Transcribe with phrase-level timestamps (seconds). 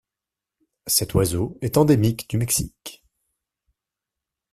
[0.87, 3.03] Cet oiseau est endémique du Mexique.